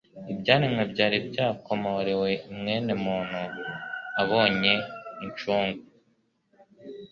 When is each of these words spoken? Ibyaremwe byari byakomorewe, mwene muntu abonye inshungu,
Ibyaremwe 0.33 0.83
byari 0.93 1.17
byakomorewe, 1.27 2.29
mwene 2.57 2.93
muntu 3.05 3.41
abonye 4.21 4.73
inshungu, 5.25 5.83